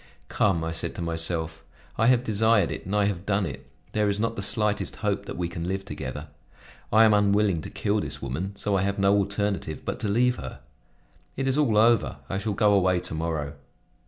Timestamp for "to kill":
7.61-7.99